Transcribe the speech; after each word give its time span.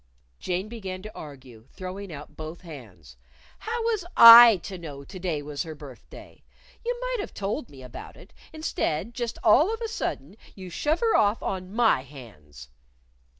Jane 0.39 0.67
began 0.67 1.03
to 1.03 1.13
argue, 1.15 1.67
throwing 1.73 2.11
out 2.11 2.35
both 2.35 2.61
hands: 2.61 3.17
"How 3.59 3.83
was 3.83 4.03
I 4.17 4.57
to 4.63 4.79
know 4.79 5.03
to 5.03 5.19
day 5.19 5.43
was 5.43 5.61
her 5.61 5.75
birthday? 5.75 6.41
You 6.83 6.99
might've 6.99 7.35
told 7.35 7.69
me 7.69 7.83
about 7.83 8.17
it; 8.17 8.33
instead, 8.51 9.13
just 9.13 9.37
all 9.43 9.71
of 9.71 9.79
a 9.79 9.87
sudden, 9.87 10.37
you 10.55 10.71
shove 10.71 11.01
her 11.01 11.15
off 11.15 11.43
on 11.43 11.71
my 11.71 12.01
hands." 12.01 12.69